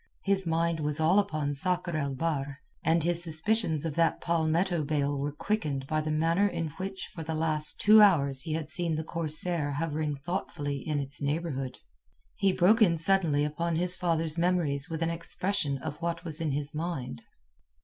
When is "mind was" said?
0.47-0.99